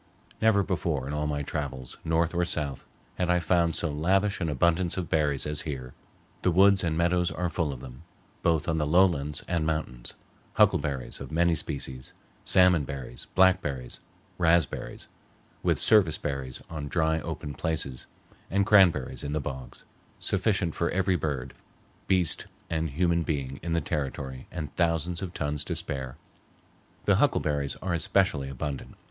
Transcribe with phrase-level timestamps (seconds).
[0.41, 2.85] Never before in all my travels, north or south,
[3.19, 5.93] had I found so lavish an abundance of berries as here.
[6.41, 8.01] The woods and meadows are full of them,
[8.41, 13.99] both on the lowlands and mountains—huckleberries of many species, salmon berries, blackberries,
[14.39, 15.07] raspberries,
[15.61, 18.07] with service berries on dry open places,
[18.49, 19.83] and cranberries in the bogs,
[20.19, 21.53] sufficient for every bird,
[22.07, 26.17] beast, and human being in the territory and thousands of tons to spare.
[27.05, 28.95] The huckleberries are especially abundant.